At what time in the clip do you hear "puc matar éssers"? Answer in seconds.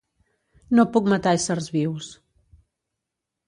0.95-1.69